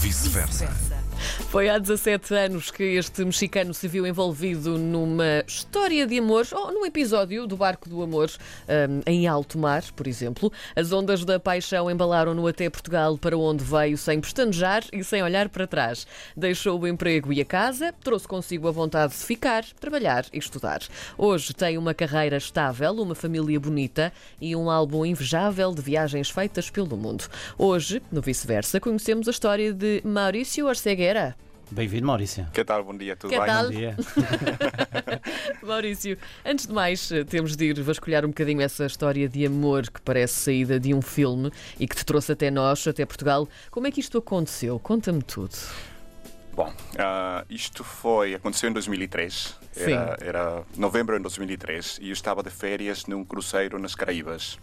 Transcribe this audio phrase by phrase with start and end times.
[0.00, 0.68] vice-versa.
[1.50, 6.72] Foi há 17 anos que este mexicano se viu envolvido numa história de amor, ou
[6.72, 10.52] num episódio do Barco do Amor, hum, em alto mar, por exemplo.
[10.76, 15.48] As ondas da paixão embalaram-no até Portugal, para onde veio sem pestanejar e sem olhar
[15.48, 16.06] para trás.
[16.36, 20.80] Deixou o emprego e a casa, trouxe consigo a vontade de ficar, trabalhar e estudar.
[21.16, 26.70] Hoje tem uma carreira estável, uma família bonita e um álbum invejável de viagens feitas
[26.70, 27.24] pelo mundo.
[27.56, 30.68] Hoje, no vice-versa, conhecemos a história de Maurício
[31.08, 31.36] Arceguera.
[31.70, 32.46] Bem-vindo, Maurício.
[32.52, 32.82] Que tal?
[32.84, 33.46] Bom dia, tudo Que bem?
[33.46, 33.64] tal?
[33.64, 33.96] Bom dia.
[35.62, 40.00] Maurício, antes de mais, temos de ir vasculhar um bocadinho essa história de amor que
[40.00, 43.48] parece saída de um filme e que te trouxe até nós, até Portugal.
[43.70, 44.78] Como é que isto aconteceu?
[44.78, 45.56] Conta-me tudo.
[46.54, 49.56] Bom, ah, isto foi, aconteceu em 2003.
[49.76, 54.58] Era, era novembro de 2003 e eu estava de férias num cruzeiro nas Caraíbas.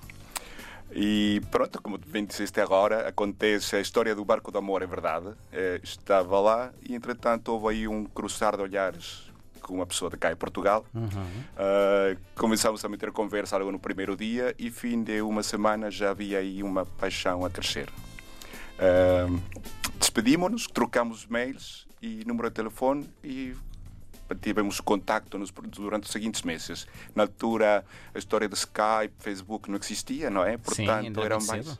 [0.91, 5.33] E pronto, como bem disseste agora, acontece a história do barco do amor, é verdade.
[5.51, 9.25] Eh, estava lá e entretanto houve aí um cruzar de olhares
[9.61, 10.85] com uma pessoa de cá em Portugal.
[11.57, 16.11] Ah, começámos a meter conversa logo no primeiro dia e fim de uma semana já
[16.11, 17.89] havia aí uma paixão a crescer.
[18.79, 19.27] Ah,
[19.99, 23.55] Despedimos-nos, trocamos mails e número de telefone e
[24.41, 26.87] tivemos contacto nos, durante os seguintes meses.
[27.13, 30.53] Na altura, a história de Skype, Facebook não existia, não é?
[30.53, 31.65] Sim, Portanto, ainda era muito mais.
[31.65, 31.79] cedo.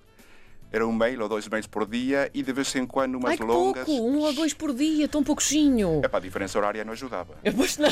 [0.72, 3.38] Era um mail ou dois mails por dia e de vez em quando umas Ai,
[3.38, 3.86] que longas.
[3.86, 4.04] pouco!
[4.10, 6.02] Um ou dois por dia, tão pouquinho.
[6.04, 7.36] Epá, a diferença horária não ajudava.
[7.56, 7.88] Pois não.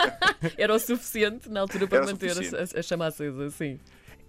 [0.56, 2.76] Era o suficiente na altura para Era manter a, suficiente.
[2.76, 3.80] a, a chama acesa, sim.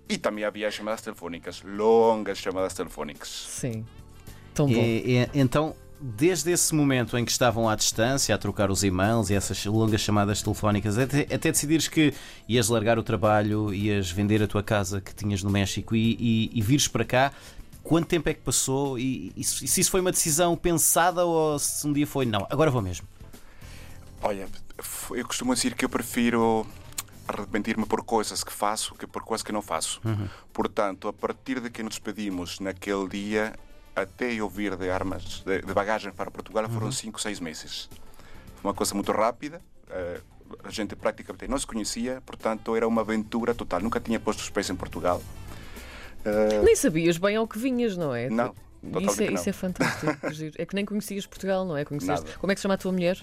[0.09, 3.29] E também havia chamadas telefónicas, longas chamadas telefónicas.
[3.29, 3.85] Sim.
[4.53, 4.73] Tão bom.
[4.73, 9.29] E- e- então, desde esse momento em que estavam à distância, a trocar os e-mails
[9.29, 12.13] e essas longas chamadas telefónicas, até, até decidires que
[12.47, 16.51] ias largar o trabalho, ias vender a tua casa que tinhas no México e, e,
[16.53, 17.31] e vires para cá,
[17.83, 18.97] quanto tempo é que passou?
[18.97, 22.71] E, e se isso foi uma decisão pensada ou se um dia foi, não, agora
[22.71, 23.07] vou mesmo?
[24.23, 24.47] Olha,
[25.11, 26.65] eu costumo dizer que eu prefiro
[27.27, 30.01] arrepentir-me por coisas que faço que por coisas que não faço.
[30.51, 33.53] Portanto, a partir de que nos despedimos naquele dia,
[33.95, 37.89] até eu vir de armas, de, de bagagem para Portugal, foram 5, 6 meses.
[38.55, 39.61] Foi uma coisa muito rápida.
[39.89, 40.21] eh,
[40.63, 43.79] a gente praticamente não se conhecia, portanto, era uma aventura total.
[43.79, 45.21] Nunca tinha posto os pés em Portugal.
[46.25, 48.29] Eh, Nem sabias bem ao que vinhas, não é?
[48.29, 48.53] Não,
[48.83, 49.33] Isso totalmente é, não.
[49.35, 50.17] isso é fantástico.
[50.61, 51.85] é que nem conhecias Portugal, não é?
[51.85, 52.21] Conhecias...
[52.21, 52.37] Nada.
[52.37, 53.17] Como é que se chama a tua mulher?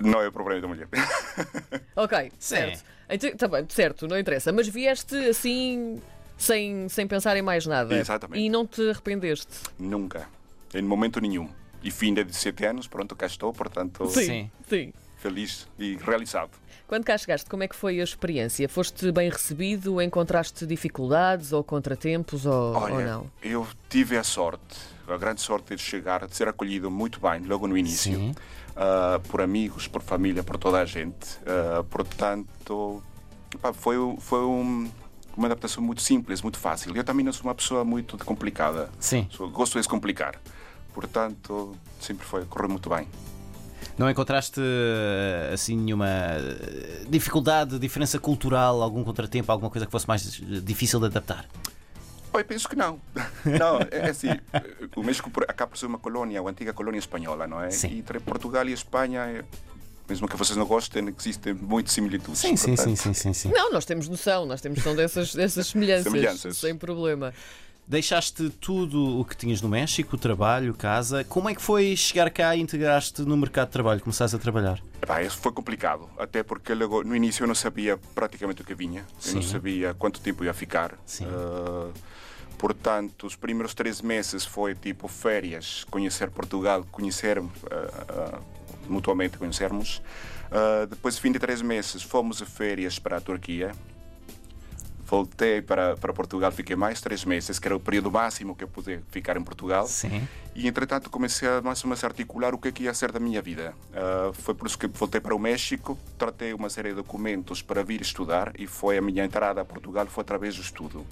[0.00, 0.88] não é o problema da mulher.
[1.96, 2.84] Ok, certo.
[3.08, 4.52] Então, tá bem, certo, não interessa.
[4.52, 6.00] Mas vieste assim,
[6.44, 7.94] sem, sem pensar em mais nada.
[7.96, 8.40] Exatamente.
[8.42, 9.48] E não te arrependeste.
[9.78, 10.28] Nunca.
[10.74, 11.48] Em momento nenhum.
[11.82, 14.50] E fim de 17 anos, pronto, cá estou, portanto, Sim.
[14.68, 14.92] Sim.
[15.18, 16.50] feliz e realizado.
[16.86, 18.68] Quando cá chegaste, como é que foi a experiência?
[18.68, 20.00] Foste bem recebido?
[20.00, 23.30] Encontraste dificuldades ou contratempos ou, ou Olha, não?
[23.42, 24.76] eu tive a sorte,
[25.08, 28.34] a grande sorte de chegar, de ser acolhido muito bem logo no início,
[28.76, 31.38] ah, por amigos, por família, por toda a gente.
[31.46, 33.02] Ah, portanto,
[33.60, 34.90] pá, foi, foi um-
[35.36, 36.94] uma adaptação muito simples, muito fácil.
[36.96, 38.90] Eu também não sou uma pessoa muito complicada.
[38.98, 39.26] Sim.
[39.30, 40.34] Sou- gosto de descomplicar.
[40.92, 43.08] Portanto, sempre foi, correu muito bem.
[43.98, 50.06] Não encontraste eh, assim nenhuma eh, dificuldade, diferença cultural, algum contratempo, alguma coisa que fosse
[50.08, 51.46] mais eh, difícil de adaptar?
[52.32, 52.98] Eu penso que não.
[53.46, 54.26] Não, é assim,
[54.96, 57.70] o México acaba por ser uma colônia, uma antiga colônia espanhola, não é?
[57.70, 57.88] Sim.
[57.88, 59.44] E entre Portugal e Espanha, é-
[60.08, 62.40] mesmo que vocês não gostem, existem muitas similitudes.
[62.40, 63.50] Sim, sim, sim, sim, sim, sim.
[63.50, 66.56] Não, nós temos noção, nós temos noção dessas, dessas semelhanças, Semelhanças.
[66.56, 67.32] sem problema.
[67.86, 71.22] Deixaste tudo o que tinhas no México, trabalho, casa.
[71.22, 74.00] Como é que foi chegar cá e integrar-te no mercado de trabalho?
[74.00, 74.80] Começaste a trabalhar?
[75.02, 78.74] Epá, isso foi complicado, até porque logo, no início eu não sabia praticamente o que
[78.74, 80.94] vinha, eu não sabia quanto tempo ia ficar.
[81.04, 81.26] Sim.
[81.28, 81.90] Ah,
[82.56, 87.44] portanto, os primeiros três meses foi tipo férias, conhecer Portugal, conhecer ah,
[88.08, 88.38] ah,
[88.88, 90.02] mutuamente, conhecermos.
[90.50, 93.72] Ah, depois, de três meses, fomos de férias para a Turquia.
[95.06, 98.68] Voltei para, para Portugal, fiquei mais três meses, que era o período máximo que eu
[98.68, 99.86] pude ficar em Portugal.
[99.86, 100.26] Sim.
[100.54, 103.20] E entretanto comecei a mais ou menos articular o que é que ia ser da
[103.20, 103.74] minha vida.
[103.92, 107.82] Ah, foi por isso que voltei para o México, tratei uma série de documentos para
[107.82, 111.04] vir estudar e foi a minha entrada a Portugal foi através do estudo.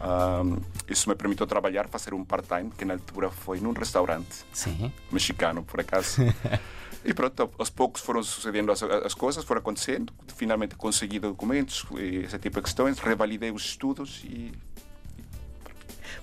[0.00, 0.42] Ah,
[0.88, 4.90] isso me permitiu trabalhar, fazer um part-time, que na altura foi num restaurante Sim.
[5.12, 6.22] mexicano, por acaso.
[7.04, 10.12] e pronto, aos poucos foram sucedendo as, as coisas, foram acontecendo.
[10.34, 11.84] Finalmente consegui documentos,
[12.24, 14.52] esse tipo de questões, revalidei os estudos e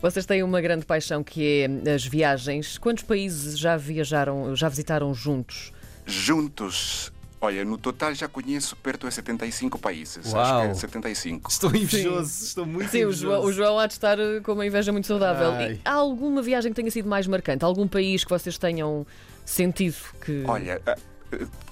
[0.02, 2.78] Vocês têm uma grande paixão que é as viagens.
[2.80, 5.72] Quantos países já viajaram, já visitaram juntos?
[6.08, 10.34] juntos Olha, no total já conheço perto de 75 países.
[10.34, 10.44] Uau.
[10.44, 11.51] Acho que é 75.
[11.51, 13.22] Estou invejoso, estou muito Sim, o invejoso.
[13.22, 15.51] João, o João há de estar eh, com uma inveja muito saudável.
[15.62, 17.63] E há alguma viagem que tenha sido mais marcante?
[17.63, 19.06] Algum país que vocês tenham
[19.45, 20.44] sentido que.
[20.48, 20.95] Olha, ah,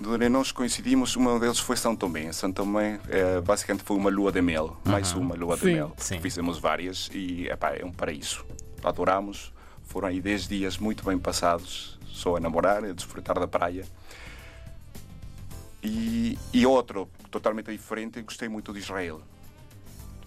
[0.06, 2.32] onde nós coincidimos, um deles foi São Tomé.
[2.32, 5.66] São Tomé eh, basicamente foi uma lua de mel, mais uma lua Sim.
[5.66, 5.94] de mel.
[5.98, 6.20] Sim.
[6.20, 8.46] Fizemos várias e epá, é um paraíso.
[8.84, 9.52] Adoramos.
[9.84, 13.86] Foram aí 10 dias muito bem passados, só a namorar, a desfrutar da praia.
[15.86, 19.22] E, e outro, totalmente diferente, gostei muito de Israel.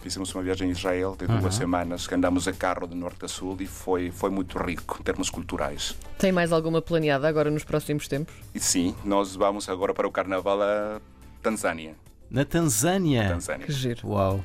[0.00, 3.28] Fizemos uma viagem a Israel de duas semanas, que andamos a carro de norte a
[3.28, 5.96] sul e foi, foi muito rico em termos culturais.
[6.16, 8.32] Tem mais alguma planeada agora nos próximos tempos?
[8.54, 11.00] E sim, nós vamos agora para o carnaval a
[11.42, 11.96] Tanzânia.
[12.30, 13.28] Na Tanzânia.
[13.28, 13.66] Tanzânia.
[13.66, 14.08] Que giro.
[14.08, 14.44] Uau.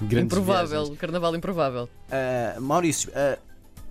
[0.00, 0.98] Grandes improvável, viagens.
[0.98, 1.88] carnaval improvável.
[2.10, 3.38] Ah, Maurício, ah,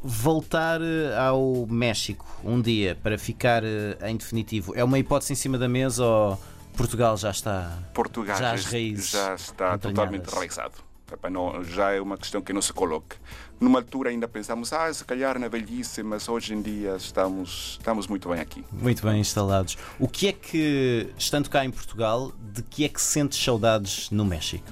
[0.04, 5.36] voltar ah, ao México um dia para ficar ah, em definitivo é uma hipótese em
[5.36, 6.40] cima da mesa ou
[6.76, 7.78] Portugal já está?
[7.94, 10.74] Portugal Já já, as raízes já está totalmente enraizado.
[11.32, 13.16] Não- já é uma questão que não se coloca.
[13.60, 18.08] Numa altura ainda pensamos, ah, se calhar na velhice, mas hoje em dia estamos, estamos
[18.08, 18.66] muito bem aqui.
[18.72, 19.78] Muito bem instalados.
[20.00, 24.26] O que é que, estando cá em Portugal, de que é que sentes saudades no
[24.26, 24.66] México?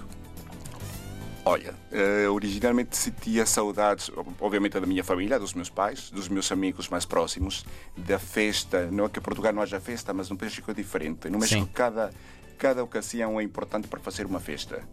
[1.45, 6.49] Olha, eh, originalmente sentia saudades, ob- obviamente, da minha família, dos meus pais, dos meus
[6.53, 7.65] amigos mais próximos,
[7.97, 8.89] da festa.
[8.89, 11.29] Não é que em Portugal não haja festa, mas no México é diferente.
[11.29, 11.71] No México, Sim.
[11.73, 12.13] cada,
[12.57, 14.87] cada ocasião é importante para fazer uma festa.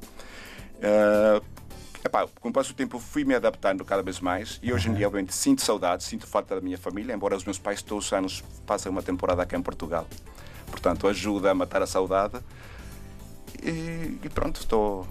[0.83, 1.41] Eh,
[2.05, 4.95] epá, com o passo do tempo, fui me adaptando cada vez mais e hoje em
[4.95, 8.13] dia, obviamente, sinto saudades, sinto falta da minha família, embora os meus pais todos os
[8.13, 10.05] anos passem uma temporada aqui em Portugal.
[10.67, 12.41] Portanto, ajuda a matar a saudade.
[13.63, 15.07] E, e pronto, estou.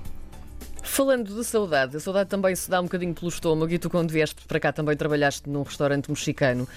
[0.90, 4.10] Falando de saudade, a saudade também se dá um bocadinho pelo estômago e tu, quando
[4.10, 6.68] vieste para cá, também trabalhaste num restaurante mexicano.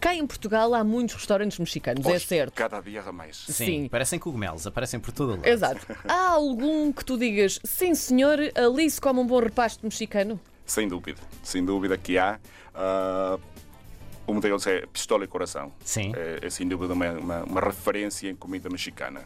[0.00, 2.54] Cá em Portugal há muitos restaurantes mexicanos, é certo.
[2.54, 3.44] Cada dia há mais.
[3.48, 3.88] Sim.
[3.88, 5.46] Parecem cogumelos, aparecem por todo lado.
[5.46, 5.84] Exato.
[6.08, 10.40] Há algum que tu digas, sim senhor, ali se come um bom repasto mexicano?
[10.64, 12.38] Sem dúvida, sem dúvida que há.
[12.72, 13.36] Ah,
[14.28, 15.72] um deles é Pistola e Coração.
[15.84, 16.12] Sim.
[16.16, 19.22] É, é sem dúvida uma, uma, uma referência em comida mexicana.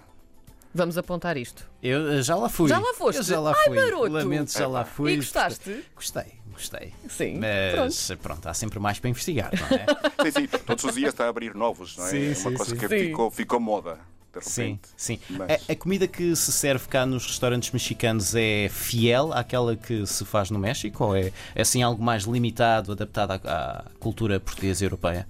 [0.73, 1.69] Vamos apontar isto.
[1.83, 2.69] Eu eh, já lá fui.
[2.69, 3.19] Já lá foste?
[3.19, 3.77] Eu já lá Ai, fui.
[3.77, 4.13] maroto!
[4.13, 5.13] Lamento, já lá fui.
[5.13, 5.85] E gostaste?
[5.97, 6.93] Gostei, gostei.
[7.09, 8.47] Sim, Mas pronto.
[8.49, 10.31] há sempre mais para investigar, não é?
[10.31, 12.11] Sim, sim, todos os dias está a abrir novos, não é?
[12.11, 12.79] Sim, é sim, uma coisa sim.
[12.79, 13.99] que ficou, ficou moda,
[14.33, 14.89] de sim, repente.
[14.97, 15.19] sim.
[15.31, 20.07] Mas- A, a comida que se serve cá nos restaurantes mexicanos é fiel àquela que
[20.07, 24.39] se faz no México ou é, é assim algo mais limitado, adaptado à, à cultura
[24.39, 25.27] portuguesa e europeia?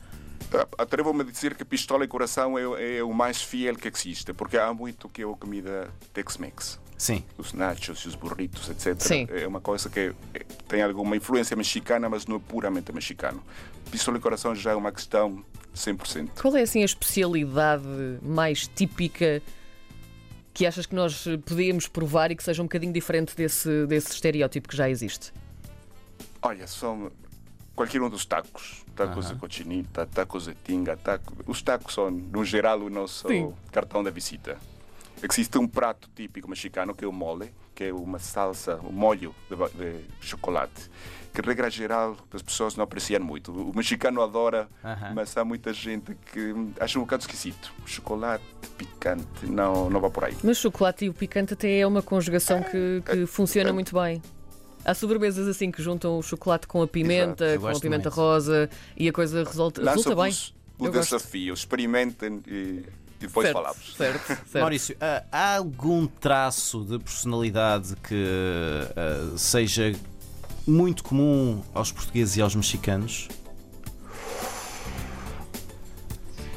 [0.78, 4.56] Atrevo-me a dizer que Pistola e Coração é, é o mais fiel que existe, porque
[4.58, 6.80] há muito que é a comida Tex-Mex.
[6.98, 7.24] Sim.
[7.38, 9.00] Os nachos e os burritos, etc.
[9.00, 9.26] Sim.
[9.30, 13.42] É uma coisa que é- tem alguma influência mexicana, mas não é puramente mexicano.
[13.90, 15.42] Pistola e Coração já é uma questão
[15.74, 16.40] 100%.
[16.40, 17.84] Qual é assim a especialidade
[18.22, 19.40] mais típica
[20.52, 24.68] que achas que nós podíamos provar e que seja um bocadinho diferente desse, desse estereótipo
[24.68, 25.32] que já existe?
[26.42, 27.10] Olha, são
[27.80, 28.84] qualquer um dos tacos.
[28.94, 30.98] Tacos de cochinita, tacos de tinga.
[30.98, 31.34] Taco...
[31.46, 33.54] Os tacos são, no geral, o nosso Sim.
[33.72, 34.58] cartão da visita.
[35.22, 39.34] Existe um prato típico mexicano que é o mole, que é uma salsa, um molho
[39.48, 39.56] de,
[40.20, 40.90] de chocolate,
[41.32, 43.50] que, regra geral, as pessoas não apreciam muito.
[43.50, 44.68] O mexicano adora,
[45.14, 47.72] mas há muita gente que acha um bocado esquisito.
[47.86, 48.44] Chocolate
[48.76, 50.36] picante, não, não vai por aí.
[50.42, 54.20] Mas chocolate e o picante até é uma conjugação que, que funciona muito bem.
[54.84, 58.16] Há sobremesas assim que juntam o chocolate com a pimenta, com a pimenta muito.
[58.16, 60.34] rosa e a coisa resulta, resulta bem.
[60.78, 61.16] O Eu gosto.
[61.16, 62.84] desafio, experimentem e,
[63.18, 63.94] depois certo, falamos.
[63.96, 64.58] Certo, certo.
[64.60, 64.96] Maurício,
[65.30, 68.24] há algum traço de personalidade que
[68.96, 69.94] ah, seja
[70.66, 73.28] muito comum aos portugueses e aos mexicanos?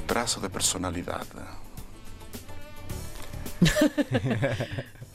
[0.07, 1.27] Traço de personalidade.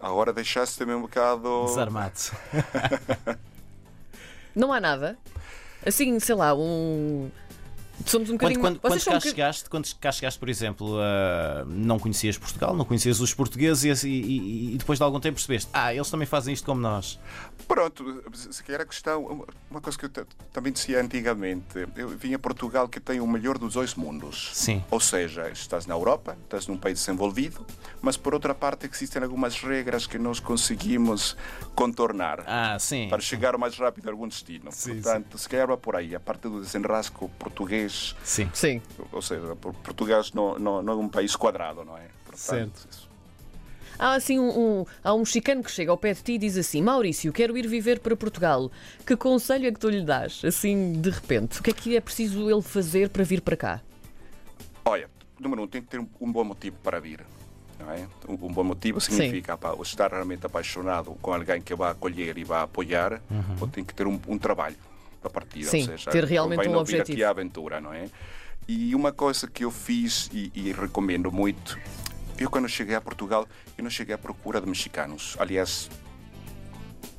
[0.00, 1.64] Agora deixaste-me um bocado.
[1.66, 2.14] Desarmado.
[4.54, 5.18] Não há nada.
[5.84, 7.30] Assim, sei lá, um.
[8.06, 8.60] Somos um Quando, bocadinho.
[8.60, 12.74] quando, quando são cá um chegaste, quando cá chegaste, por exemplo, ah, não conhecias Portugal,
[12.76, 16.26] não conhecias os portugueses e, e- e depois de algum tempo percebeste, ah, eles também
[16.26, 17.18] fazem isto como nós.
[17.66, 19.46] Pronto, se calhar a questão.
[19.70, 21.86] Uma coisa que eu também dizia antigamente.
[21.96, 24.50] Eu vim a Portugal que tem o melhor dos dois mundos.
[24.54, 24.82] Sim.
[24.90, 27.66] Ou seja, estás na Europa, estás num país desenvolvido,
[28.00, 31.36] mas por outra parte existem algumas regras que nós conseguimos
[31.74, 32.42] contornar.
[32.46, 33.08] Ah, sim.
[33.08, 34.70] Para chegar mais rápido a algum destino.
[34.72, 36.14] Sim, Portanto, se calhar vai por aí.
[36.14, 37.87] A parte do desenrasco português,
[38.22, 38.50] Sim.
[38.52, 38.82] Sim.
[39.12, 42.06] ou seja, por- Portugal não, não, não é um país quadrado, não é?
[42.24, 42.88] Portanto, Certo.
[42.90, 43.08] isso.
[43.98, 44.48] Há assim um,
[44.80, 47.58] um- há um mexicano que chega ao pé de ti e diz assim: Maurício, quero
[47.58, 48.70] ir viver para Portugal.
[49.04, 50.40] Que conselho é que tu lhe dás?
[50.44, 51.58] Assim, de repente.
[51.58, 53.80] O que é que é preciso ele fazer para vir para cá?
[54.84, 57.20] Olha, número um, tem que ter um, bom motivo para vir.
[57.78, 58.06] Não é?
[58.28, 62.44] um, um bom motivo significa pá, estar realmente apaixonado com alguém que vai acolher e
[62.44, 63.56] vai apoiar, uhum.
[63.60, 64.76] ou tem que ter um, um trabalho
[65.20, 65.64] para partir.
[65.64, 67.12] Sim, ou seja, ter realmente um objetivo.
[67.12, 68.08] aqui a aventura, não é?
[68.66, 71.78] E uma coisa que eu fiz e, e recomendo muito,
[72.38, 73.46] eu quando cheguei a Portugal,
[73.76, 75.36] eu não cheguei à procura de mexicanos.
[75.38, 75.90] Aliás,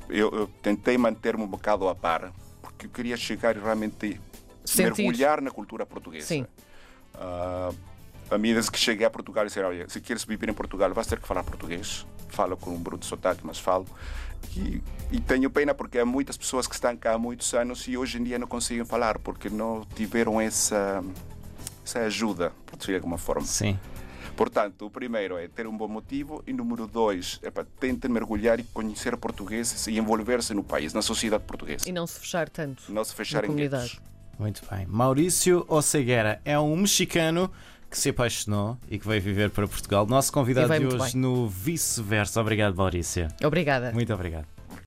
[0.08, 4.20] eu, eu tentei manter-me um bocado a par, porque eu queria chegar e realmente
[4.64, 5.02] Sentir.
[5.02, 6.26] mergulhar na cultura portuguesa.
[6.26, 6.46] Sim.
[7.14, 7.74] Uh,
[8.30, 11.18] a medida que cheguei a Portugal, disseram: olha, se queres viver em Portugal, vais ter
[11.18, 12.06] que falar português.
[12.28, 13.86] Falo com um bruto sotaque, mas falo.
[14.56, 14.82] E,
[15.12, 18.18] e, tenho pena porque há muitas pessoas que estão cá há muitos anos e hoje
[18.18, 21.04] em dia não conseguem falar porque não tiveram essa,
[21.84, 23.44] essa ajuda, por dizer de alguma forma.
[23.44, 23.78] Sim.
[24.36, 28.58] Portanto, o primeiro é ter um bom motivo e número dois é para tentar mergulhar
[28.58, 31.86] e conhecer portugueses e envolver-se no país, na sociedade portuguesa.
[31.86, 32.90] E não se fechar tanto.
[32.90, 33.90] Não se fechar na em comunidade.
[33.90, 34.10] guetos.
[34.38, 34.86] Muito bem.
[34.86, 37.50] Maurício Oceguera é um mexicano
[37.90, 40.06] que se apaixonou e que veio viver para Portugal.
[40.06, 41.22] Nosso convidado de hoje bem.
[41.22, 42.40] no Vice-Versa.
[42.40, 43.28] Obrigado, Maurício.
[43.42, 43.90] Obrigada.
[43.92, 44.46] Muito obrigado.